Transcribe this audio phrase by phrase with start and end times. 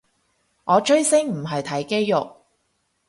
[0.63, 2.37] 我追星唔係睇肌肉